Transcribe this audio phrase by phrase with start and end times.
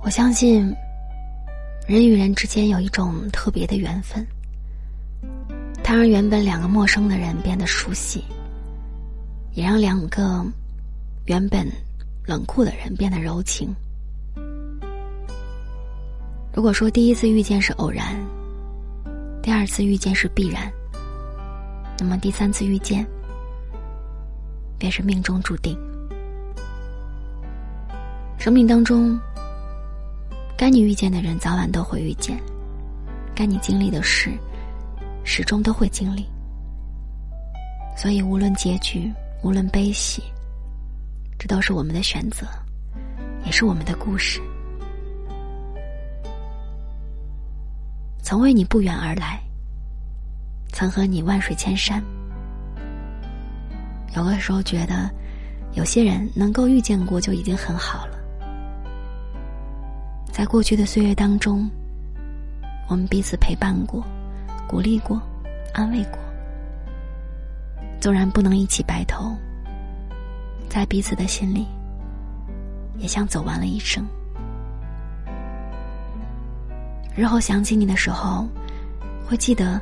[0.00, 0.74] 我相信，
[1.86, 4.26] 人与人之间有一种特别的缘分，
[5.82, 8.24] 它让原本两个陌生的人变得熟悉，
[9.52, 10.44] 也让两个
[11.26, 11.66] 原本
[12.26, 13.74] 冷酷的人变得柔情。
[16.54, 18.16] 如果说第一次遇见是偶然，
[19.42, 20.72] 第二次遇见是必然，
[21.98, 23.06] 那么第三次遇见
[24.78, 25.76] 便是命中注定。
[28.38, 29.20] 生命当中，
[30.58, 32.36] 该你遇见的人早晚都会遇见，
[33.32, 34.36] 该你经历的事，
[35.22, 36.26] 始终都会经历。
[37.96, 39.08] 所以，无论结局，
[39.44, 40.20] 无论悲喜，
[41.38, 42.44] 这都是我们的选择，
[43.46, 44.40] 也是我们的故事。
[48.20, 49.40] 曾为你不远而来，
[50.72, 52.02] 曾和你万水千山。
[54.16, 55.08] 有的时候觉得，
[55.74, 58.17] 有些人能够遇见过就已经很好了。
[60.38, 61.68] 在过去的岁月当中，
[62.86, 64.04] 我们彼此陪伴过，
[64.68, 65.20] 鼓励过，
[65.74, 66.18] 安慰过。
[68.00, 69.36] 纵然不能一起白头，
[70.68, 71.66] 在彼此的心里，
[72.98, 74.06] 也像走完了一生。
[77.16, 78.46] 日后想起你的时候，
[79.26, 79.80] 会记得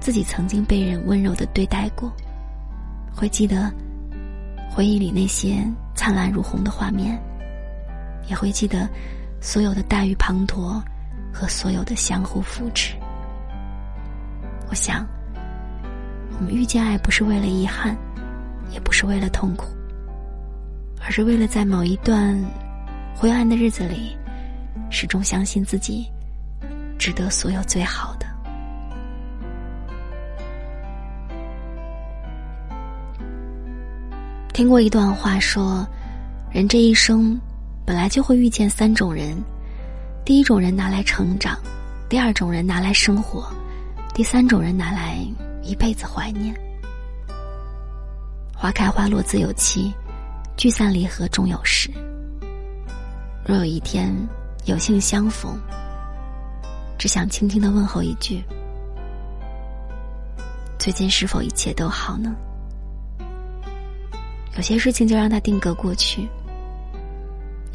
[0.00, 2.10] 自己曾经被人温柔的对待过，
[3.14, 3.70] 会记得
[4.70, 5.62] 回忆里那些
[5.94, 7.22] 灿烂如虹的画面，
[8.30, 8.88] 也会记得
[9.44, 10.82] 所有的大雨滂沱
[11.30, 12.94] 和所有的相互扶持。
[14.70, 15.06] 我想，
[16.38, 17.94] 我们遇见爱不是为了遗憾，
[18.70, 19.66] 也不是为了痛苦，
[21.04, 22.42] 而是为了在某一段
[23.14, 24.16] 灰暗的日子里，
[24.90, 26.10] 始终相信自己。
[26.98, 28.24] 值得所有最好的。
[34.54, 35.86] 听过一段话说，
[36.50, 37.38] 人这一生
[37.86, 39.36] 本来就会遇见三种人：
[40.24, 41.58] 第一种人拿来成长，
[42.08, 43.46] 第二种人拿来生活，
[44.14, 45.18] 第三种人拿来
[45.62, 46.54] 一辈子怀念。
[48.56, 49.92] 花开花落自有期，
[50.56, 51.90] 聚散离合终有时。
[53.44, 54.14] 若有一天
[54.64, 55.58] 有幸相逢。
[56.96, 58.42] 只想轻轻的问候一句
[60.78, 62.34] ：“最近是否一切都好呢？”
[64.56, 66.26] 有些事情就让它定格过去，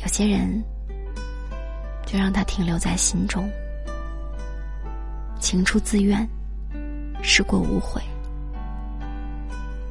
[0.02, 0.64] 有些人
[2.06, 3.50] 就让他停留在心中。
[5.40, 6.28] 情出自愿，
[7.22, 8.02] 事过无悔，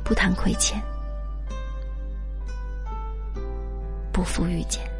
[0.04, 0.80] 不谈亏欠，
[4.12, 4.97] 不负遇见。